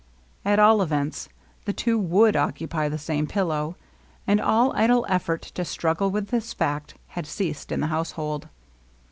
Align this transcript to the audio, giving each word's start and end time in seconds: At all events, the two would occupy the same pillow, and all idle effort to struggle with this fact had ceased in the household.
At 0.43 0.57
all 0.57 0.81
events, 0.81 1.29
the 1.65 1.73
two 1.73 1.99
would 1.99 2.35
occupy 2.35 2.89
the 2.89 2.97
same 2.97 3.27
pillow, 3.27 3.75
and 4.25 4.41
all 4.41 4.75
idle 4.75 5.05
effort 5.07 5.43
to 5.53 5.63
struggle 5.63 6.09
with 6.09 6.29
this 6.29 6.53
fact 6.53 6.95
had 7.09 7.27
ceased 7.27 7.71
in 7.71 7.81
the 7.81 7.85
household. 7.93 8.49